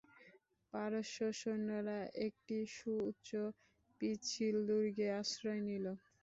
পারস্য 0.73 1.17
সৈন্যরা 1.39 1.97
একটি 2.27 2.57
সুউচ্চ 2.75 3.29
পিচ্ছিল 4.01 4.55
দূর্গে 4.69 5.07
আশ্রয় 5.19 5.61
নিল। 5.67 5.85